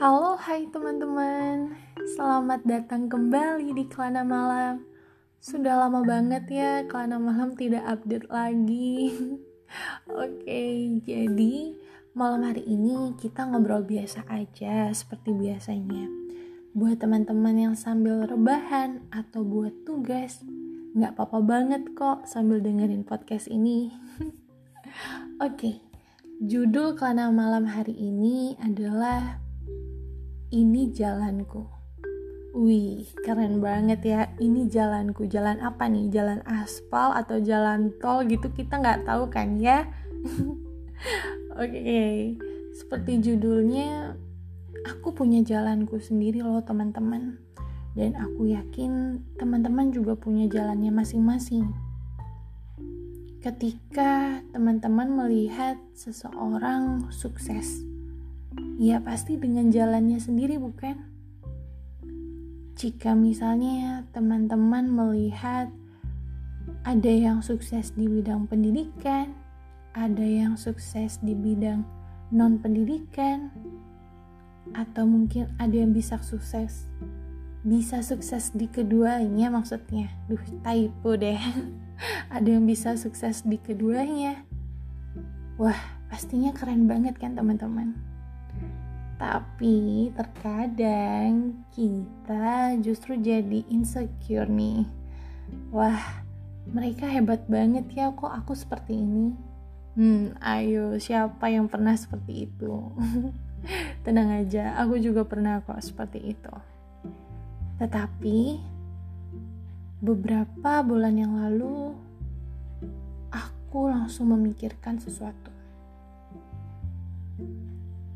Halo, 0.00 0.32
hai 0.32 0.64
teman-teman. 0.72 1.76
Selamat 2.16 2.64
datang 2.64 3.12
kembali 3.12 3.76
di 3.76 3.84
Kelana 3.84 4.24
Malam. 4.24 4.80
Sudah 5.44 5.76
lama 5.76 6.00
banget 6.00 6.48
ya 6.48 6.88
Kelana 6.88 7.20
Malam 7.20 7.52
tidak 7.52 7.84
update 7.84 8.32
lagi. 8.32 9.12
Oke, 10.24 10.64
jadi 11.04 11.76
malam 12.16 12.48
hari 12.48 12.64
ini 12.64 13.12
kita 13.20 13.44
ngobrol 13.44 13.84
biasa 13.84 14.24
aja 14.32 14.88
seperti 14.96 15.36
biasanya. 15.36 16.08
Buat 16.72 17.04
teman-teman 17.04 17.68
yang 17.68 17.74
sambil 17.76 18.24
rebahan 18.24 19.04
atau 19.12 19.44
buat 19.44 19.84
tugas, 19.84 20.40
nggak 20.96 21.12
apa-apa 21.12 21.44
banget 21.44 21.92
kok 21.92 22.24
sambil 22.24 22.64
dengerin 22.64 23.04
podcast 23.04 23.52
ini. 23.52 23.92
Oke, 25.44 25.84
judul 26.40 26.96
Kelana 26.96 27.28
Malam 27.28 27.68
hari 27.68 27.92
ini 27.92 28.56
adalah 28.64 29.49
Ini 30.50 30.90
Jalanku. 30.90 31.80
Wih, 32.50 33.06
keren 33.22 33.62
banget 33.62 34.02
ya. 34.02 34.20
Ini 34.42 34.66
jalanku. 34.66 35.30
Jalan 35.30 35.62
apa 35.62 35.86
nih? 35.86 36.10
Jalan 36.10 36.42
aspal 36.42 37.14
atau 37.14 37.38
jalan 37.38 37.94
tol 38.02 38.26
gitu 38.26 38.50
kita 38.50 38.82
nggak 38.82 39.06
tahu 39.06 39.30
kan 39.30 39.54
ya. 39.62 39.86
Oke, 41.54 41.70
okay. 41.70 42.14
seperti 42.74 43.22
judulnya, 43.22 44.18
aku 44.82 45.14
punya 45.14 45.46
jalanku 45.46 46.02
sendiri 46.02 46.42
loh 46.42 46.58
teman-teman. 46.66 47.38
Dan 47.94 48.18
aku 48.18 48.50
yakin 48.50 49.22
teman-teman 49.38 49.94
juga 49.94 50.18
punya 50.18 50.50
jalannya 50.50 50.90
masing-masing. 50.90 51.70
Ketika 53.38 54.42
teman-teman 54.50 55.06
melihat 55.14 55.78
seseorang 55.94 57.06
sukses, 57.14 57.86
ya 58.80 58.96
pasti 59.04 59.36
dengan 59.36 59.68
jalannya 59.68 60.16
sendiri 60.16 60.56
bukan? 60.56 60.96
Jika 62.80 63.12
misalnya 63.12 64.08
teman-teman 64.16 64.88
melihat 64.88 65.68
ada 66.88 67.12
yang 67.12 67.44
sukses 67.44 67.92
di 67.92 68.08
bidang 68.08 68.48
pendidikan, 68.48 69.36
ada 69.92 70.24
yang 70.24 70.56
sukses 70.56 71.20
di 71.20 71.36
bidang 71.36 71.84
non-pendidikan, 72.32 73.52
atau 74.72 75.04
mungkin 75.04 75.52
ada 75.60 75.76
yang 75.76 75.92
bisa 75.92 76.16
sukses 76.24 76.88
bisa 77.60 78.00
sukses 78.00 78.56
di 78.56 78.64
keduanya 78.64 79.52
maksudnya. 79.52 80.08
Duh 80.32 80.40
typo 80.64 81.12
deh. 81.12 81.36
Ada 82.32 82.56
yang 82.56 82.64
bisa 82.64 82.96
sukses 82.96 83.44
di 83.44 83.60
keduanya. 83.60 84.48
Wah 85.60 85.76
pastinya 86.08 86.56
keren 86.56 86.88
banget 86.88 87.20
kan 87.20 87.36
teman-teman 87.36 88.09
tapi 89.20 90.08
terkadang 90.16 91.60
kita 91.76 92.72
justru 92.80 93.20
jadi 93.20 93.68
insecure 93.68 94.48
nih. 94.48 94.88
Wah, 95.68 96.24
mereka 96.64 97.04
hebat 97.04 97.44
banget 97.44 97.84
ya 97.92 98.16
kok 98.16 98.32
aku 98.32 98.56
seperti 98.56 98.96
ini. 98.96 99.36
Hmm, 99.92 100.32
ayo 100.40 100.96
siapa 100.96 101.52
yang 101.52 101.68
pernah 101.68 101.92
seperti 102.00 102.48
itu? 102.48 102.72
Tenang 104.08 104.40
aja, 104.40 104.80
aku 104.80 104.96
juga 104.96 105.28
pernah 105.28 105.60
kok 105.60 105.84
seperti 105.84 106.32
itu. 106.32 106.54
Tetapi 107.76 108.56
beberapa 110.00 110.80
bulan 110.80 111.20
yang 111.20 111.36
lalu 111.36 111.92
aku 113.28 113.92
langsung 113.92 114.32
memikirkan 114.32 114.96
sesuatu 114.96 115.59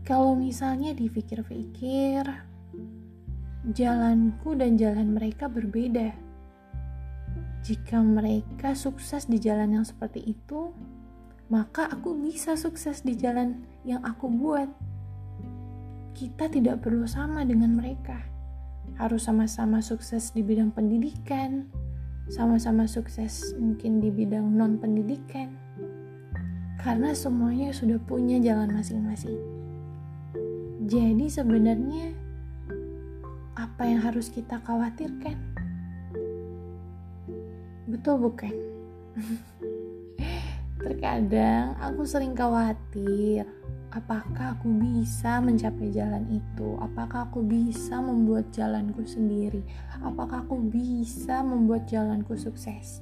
kalau 0.05 0.37
misalnya 0.37 0.93
dipikir-pikir, 0.93 2.29
jalanku 3.73 4.53
dan 4.53 4.77
jalan 4.77 5.17
mereka 5.17 5.49
berbeda. 5.49 6.13
Jika 7.65 8.05
mereka 8.05 8.77
sukses 8.77 9.25
di 9.25 9.41
jalan 9.41 9.81
yang 9.81 9.87
seperti 9.89 10.21
itu, 10.21 10.77
maka 11.49 11.89
aku 11.89 12.13
bisa 12.21 12.53
sukses 12.61 13.01
di 13.01 13.17
jalan 13.17 13.65
yang 13.89 14.05
aku 14.05 14.29
buat. 14.29 14.69
Kita 16.13 16.53
tidak 16.53 16.85
perlu 16.85 17.09
sama 17.09 17.49
dengan 17.49 17.73
mereka, 17.73 18.21
harus 19.01 19.25
sama-sama 19.25 19.81
sukses 19.81 20.37
di 20.37 20.45
bidang 20.45 20.69
pendidikan, 20.77 21.65
sama-sama 22.29 22.85
sukses 22.85 23.57
mungkin 23.57 24.05
di 24.05 24.13
bidang 24.13 24.53
non-pendidikan, 24.53 25.49
karena 26.77 27.17
semuanya 27.17 27.73
sudah 27.73 27.97
punya 28.05 28.37
jalan 28.45 28.69
masing-masing. 28.69 29.54
Jadi 30.85 31.33
sebenarnya 31.33 32.13
apa 33.57 33.89
yang 33.89 34.05
harus 34.05 34.29
kita 34.29 34.61
khawatirkan? 34.61 35.33
Betul 37.89 38.21
bukan? 38.21 38.53
Terkadang 40.85 41.81
aku 41.81 42.05
sering 42.05 42.37
khawatir 42.37 43.49
apakah 43.97 44.59
aku 44.59 44.69
bisa 44.77 45.41
mencapai 45.41 45.89
jalan 45.89 46.29
itu? 46.29 46.77
Apakah 46.77 47.33
aku 47.33 47.41
bisa 47.41 48.05
membuat 48.05 48.53
jalanku 48.53 49.09
sendiri? 49.09 49.65
Apakah 50.05 50.45
aku 50.45 50.61
bisa 50.69 51.41
membuat 51.41 51.89
jalanku 51.89 52.37
sukses? 52.37 53.01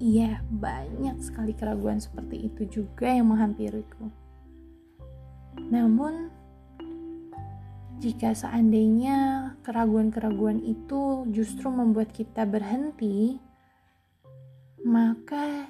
Iya, 0.00 0.40
banyak 0.48 1.20
sekali 1.20 1.52
keraguan 1.52 2.00
seperti 2.00 2.48
itu 2.48 2.80
juga 2.80 3.12
yang 3.12 3.28
menghampiriku. 3.28 4.08
Namun, 5.68 6.39
jika 8.00 8.32
seandainya 8.32 9.52
keraguan-keraguan 9.60 10.64
itu 10.64 11.28
justru 11.28 11.68
membuat 11.68 12.16
kita 12.16 12.48
berhenti, 12.48 13.36
maka 14.80 15.68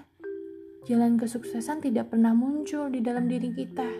jalan 0.86 1.18
kesuksesan 1.18 1.82
tidak 1.82 2.14
pernah 2.14 2.30
muncul 2.30 2.86
di 2.86 3.02
dalam 3.02 3.26
diri 3.26 3.50
kita. 3.50 3.90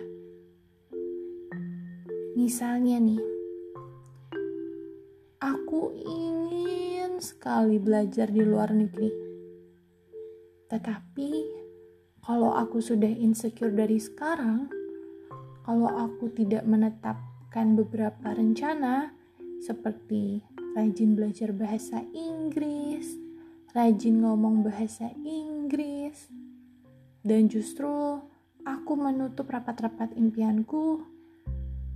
Misalnya 2.39 3.03
nih, 3.03 3.19
aku 5.43 5.91
ingin 5.99 7.19
sekali 7.19 7.83
belajar 7.83 8.31
di 8.31 8.47
luar 8.47 8.71
negeri. 8.71 9.11
Tetapi 10.71 11.29
kalau 12.23 12.55
aku 12.55 12.79
sudah 12.79 13.11
insecure 13.11 13.75
dari 13.75 13.99
sekarang, 13.99 14.71
kalau 15.67 15.91
aku 15.91 16.31
tidak 16.31 16.63
menetap 16.63 17.30
menyiapkan 17.51 17.75
beberapa 17.75 18.31
rencana 18.31 19.11
seperti 19.59 20.39
rajin 20.71 21.19
belajar 21.19 21.51
bahasa 21.51 21.99
Inggris, 22.15 23.19
rajin 23.75 24.23
ngomong 24.23 24.63
bahasa 24.63 25.11
Inggris, 25.19 26.31
dan 27.27 27.51
justru 27.51 28.23
aku 28.63 28.93
menutup 28.95 29.51
rapat-rapat 29.51 30.15
impianku, 30.15 31.03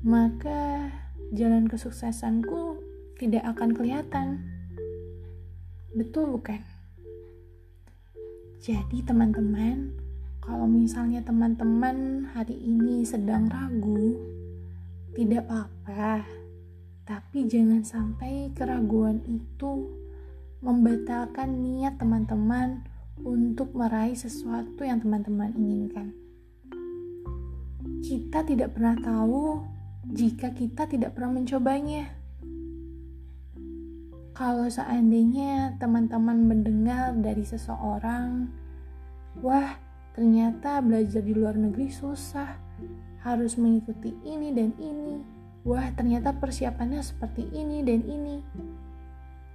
maka 0.03 0.91
jalan 1.31 1.71
kesuksesanku 1.71 2.83
tidak 3.15 3.47
akan 3.55 3.71
kelihatan. 3.71 4.43
Betul 5.95 6.35
bukan? 6.35 6.59
Jadi 8.59 9.07
teman-teman, 9.07 9.95
kalau 10.43 10.67
misalnya 10.67 11.23
teman-teman 11.23 12.27
hari 12.35 12.59
ini 12.59 13.07
sedang 13.07 13.47
ragu, 13.47 14.34
tidak 15.15 15.47
apa-apa, 15.47 16.27
tapi 17.07 17.47
jangan 17.47 17.87
sampai 17.87 18.51
keraguan 18.51 19.23
itu 19.23 19.87
membatalkan 20.59 21.63
niat 21.63 21.95
teman-teman 21.95 22.83
untuk 23.23 23.71
meraih 23.71 24.19
sesuatu 24.19 24.83
yang 24.83 24.99
teman-teman 24.99 25.55
inginkan. 25.55 26.11
Kita 28.03 28.43
tidak 28.43 28.75
pernah 28.75 28.99
tahu 28.99 29.63
jika 30.11 30.51
kita 30.51 30.83
tidak 30.83 31.15
pernah 31.15 31.39
mencobanya. 31.39 32.11
Kalau 34.35 34.67
seandainya 34.67 35.79
teman-teman 35.79 36.43
mendengar 36.43 37.15
dari 37.15 37.47
seseorang, 37.47 38.51
"Wah, 39.39 39.79
ternyata 40.11 40.83
belajar 40.83 41.23
di 41.23 41.31
luar 41.31 41.55
negeri 41.55 41.87
susah." 41.87 42.64
Harus 43.25 43.57
mengikuti 43.57 44.13
ini 44.21 44.53
dan 44.53 44.71
ini. 44.77 45.21
Wah, 45.65 45.89
ternyata 45.97 46.29
persiapannya 46.37 47.01
seperti 47.01 47.49
ini 47.49 47.81
dan 47.81 48.05
ini. 48.05 48.37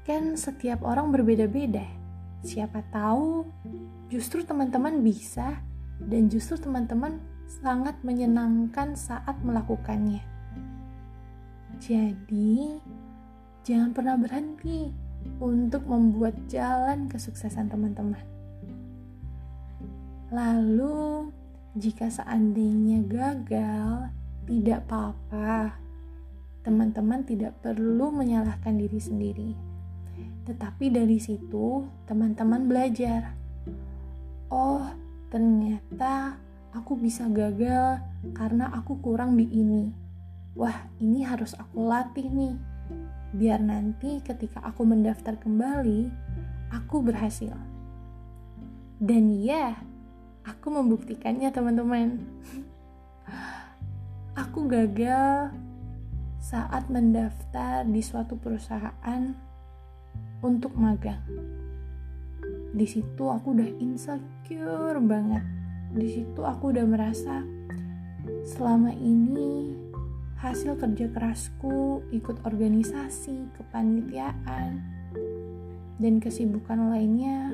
Kan 0.03 0.35
setiap 0.35 0.83
orang 0.83 1.15
berbeda-beda. 1.15 1.87
Siapa 2.43 2.83
tahu 2.91 3.47
justru 4.11 4.43
teman-teman 4.43 5.07
bisa 5.07 5.63
dan 6.03 6.27
justru 6.27 6.59
teman-teman 6.59 7.23
sangat 7.63 7.95
menyenangkan 8.03 8.99
saat 8.99 9.39
melakukannya. 9.47 10.23
Jadi, 11.81 12.77
jangan 13.63 13.95
pernah 13.95 14.17
berhenti 14.19 14.91
untuk 15.39 15.87
membuat 15.89 16.37
jalan 16.49 17.07
kesuksesan 17.07 17.71
teman-teman. 17.71 18.21
Lalu, 20.31 21.31
jika 21.79 22.11
seandainya 22.11 23.07
gagal, 23.07 24.11
tidak 24.51 24.83
apa-apa. 24.91 25.79
teman-teman 26.61 27.25
tidak 27.25 27.57
perlu 27.65 28.13
menyalahkan 28.13 28.77
diri 28.77 29.01
sendiri. 29.01 29.51
Tetapi 30.45 30.93
dari 30.93 31.17
situ, 31.17 31.89
teman-teman 32.05 32.69
belajar. 32.69 33.33
Oh, 34.53 34.85
ternyata 35.33 36.37
aku 36.77 37.01
bisa 37.01 37.25
gagal 37.33 38.05
karena 38.37 38.69
aku 38.77 39.01
kurang 39.01 39.41
di 39.41 39.49
ini. 39.49 39.89
Wah, 40.53 40.91
ini 41.01 41.25
harus 41.25 41.57
aku 41.57 41.81
latih 41.81 42.29
nih. 42.29 42.61
Biar 43.33 43.65
nanti 43.65 44.21
ketika 44.21 44.61
aku 44.61 44.85
mendaftar 44.85 45.41
kembali, 45.41 46.13
aku 46.77 47.01
berhasil. 47.01 47.57
Dan 49.01 49.33
ya, 49.33 49.81
aku 50.45 50.67
membuktikannya 50.73 51.53
teman-teman. 51.53 52.21
aku 54.41 54.65
gagal 54.71 55.53
saat 56.41 56.89
mendaftar 56.89 57.85
di 57.85 58.01
suatu 58.01 58.41
perusahaan 58.41 59.37
untuk 60.41 60.73
magang. 60.75 61.21
Di 62.73 62.87
situ 62.89 63.29
aku 63.29 63.53
udah 63.53 63.71
insecure 63.83 64.99
banget. 65.05 65.45
Di 65.91 66.07
situ 66.09 66.41
aku 66.41 66.73
udah 66.73 66.87
merasa 66.87 67.45
selama 68.47 68.95
ini 68.95 69.75
hasil 70.41 70.81
kerja 70.81 71.13
kerasku 71.13 72.01
ikut 72.09 72.41
organisasi, 72.49 73.53
kepanitiaan, 73.61 74.81
dan 76.01 76.15
kesibukan 76.17 76.89
lainnya 76.89 77.53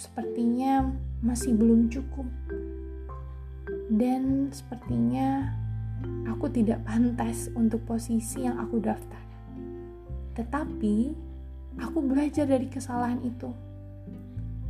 sepertinya 0.00 0.88
masih 1.20 1.52
belum 1.52 1.92
cukup. 1.92 2.24
Dan 3.92 4.48
sepertinya 4.48 5.52
aku 6.24 6.48
tidak 6.48 6.80
pantas 6.88 7.52
untuk 7.52 7.84
posisi 7.84 8.48
yang 8.48 8.56
aku 8.56 8.80
daftar. 8.80 9.20
Tetapi 10.40 10.96
aku 11.76 11.98
belajar 12.00 12.48
dari 12.48 12.72
kesalahan 12.72 13.20
itu. 13.20 13.52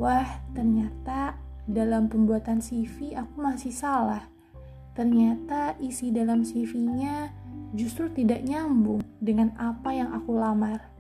Wah, 0.03 0.43
ternyata 0.51 1.39
dalam 1.71 2.11
pembuatan 2.11 2.59
CV 2.59 3.15
aku 3.15 3.39
masih 3.39 3.71
salah. 3.71 4.27
Ternyata 4.99 5.79
isi 5.79 6.11
dalam 6.11 6.43
CV-nya 6.43 7.31
justru 7.79 8.11
tidak 8.11 8.43
nyambung 8.43 8.99
dengan 9.23 9.55
apa 9.55 9.95
yang 9.95 10.11
aku 10.11 10.35
lamar. 10.35 10.91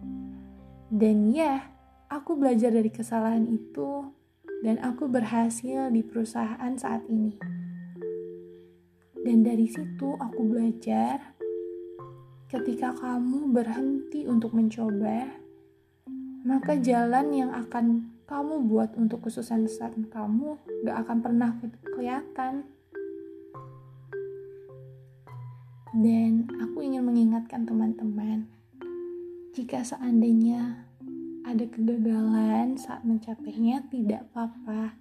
Dan 0.86 1.34
ya, 1.34 1.66
aku 2.06 2.38
belajar 2.38 2.70
dari 2.70 2.92
kesalahan 2.92 3.48
itu 3.50 4.19
dan 4.60 4.76
aku 4.84 5.08
berhasil 5.08 5.88
di 5.88 6.04
perusahaan 6.04 6.72
saat 6.76 7.04
ini. 7.08 7.36
Dan 9.20 9.44
dari 9.44 9.68
situ 9.68 10.16
aku 10.16 10.40
belajar 10.48 11.36
ketika 12.48 12.92
kamu 12.96 13.52
berhenti 13.52 14.24
untuk 14.28 14.56
mencoba, 14.56 15.28
maka 16.44 16.76
jalan 16.80 17.30
yang 17.32 17.52
akan 17.52 18.16
kamu 18.24 18.64
buat 18.64 18.96
untuk 18.96 19.28
kesuksesan 19.28 20.08
kamu 20.08 20.56
gak 20.86 20.96
akan 21.04 21.18
pernah 21.20 21.50
kelihatan. 21.96 22.64
Dan 25.90 26.46
aku 26.62 26.86
ingin 26.86 27.02
mengingatkan 27.02 27.66
teman-teman, 27.66 28.46
jika 29.52 29.82
seandainya 29.82 30.89
ada 31.50 31.66
kegagalan 31.66 32.78
saat 32.78 33.02
mencapainya, 33.02 33.82
tidak 33.90 34.22
apa-apa. 34.30 34.94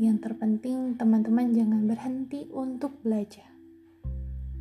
Yang 0.00 0.24
terpenting, 0.24 0.96
teman-teman 0.96 1.52
jangan 1.52 1.84
berhenti 1.84 2.48
untuk 2.56 3.04
belajar. 3.04 3.44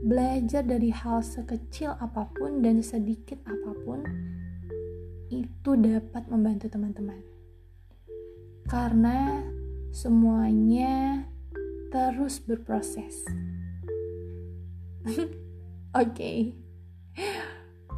Belajar 0.03 0.67
dari 0.67 0.91
hal 0.91 1.23
sekecil 1.23 1.95
apa 1.95 2.27
pun 2.27 2.59
dan 2.59 2.83
sedikit 2.83 3.39
apa 3.47 3.71
pun 3.87 4.03
itu 5.31 5.71
dapat 5.79 6.27
membantu 6.27 6.67
teman-teman, 6.67 7.23
karena 8.67 9.47
semuanya 9.95 11.23
terus 11.87 12.43
berproses. 12.43 13.23
Oke, 15.07 15.31
okay. 15.95 16.39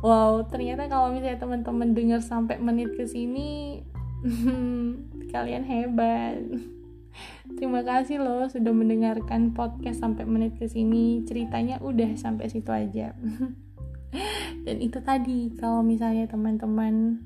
Wow, 0.04 0.44
ternyata 0.48 0.90
kalau 0.90 1.14
misalnya 1.14 1.40
teman-teman 1.40 1.94
dengar 1.96 2.20
sampai 2.24 2.58
menit 2.60 2.96
ke 2.98 3.06
sini, 3.08 3.84
kalian 5.34 5.64
hebat. 5.68 6.42
Terima 7.56 7.80
kasih 7.86 8.20
loh 8.20 8.44
sudah 8.52 8.76
mendengarkan 8.76 9.56
podcast 9.56 10.04
sampai 10.04 10.28
menit 10.28 10.60
ke 10.60 10.68
sini. 10.68 11.24
Ceritanya 11.24 11.80
udah 11.80 12.12
sampai 12.20 12.52
situ 12.52 12.68
aja. 12.74 13.16
Dan 14.66 14.78
itu 14.82 15.00
tadi 15.00 15.56
kalau 15.56 15.80
misalnya 15.80 16.28
teman-teman 16.28 17.24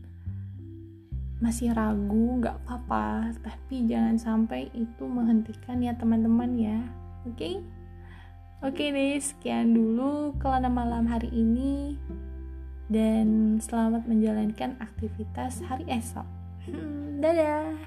masih 1.40 1.72
ragu 1.72 2.36
nggak 2.44 2.68
apa-apa 2.68 3.32
tapi 3.40 3.88
jangan 3.88 4.20
sampai 4.20 4.68
itu 4.76 5.08
menghentikan 5.08 5.80
ya 5.80 5.96
teman-teman 5.96 6.52
ya 6.60 6.84
oke 7.24 7.40
okay? 7.40 7.56
oke 8.60 8.76
okay 8.76 8.92
deh 8.92 9.16
sekian 9.24 9.72
dulu 9.72 10.36
kelana 10.36 10.68
malam 10.68 11.08
hari 11.08 11.32
ini 11.32 11.96
dan 12.90 13.58
selamat 13.62 14.10
menjalankan 14.10 14.74
aktivitas 14.82 15.62
hari 15.70 15.86
esok. 15.88 16.26
Hmm, 16.66 17.22
dadah 17.22 17.78